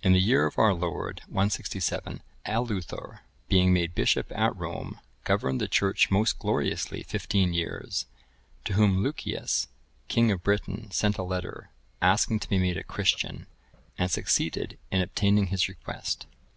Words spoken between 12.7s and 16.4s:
a Christian, and succeeded in obtaining his request.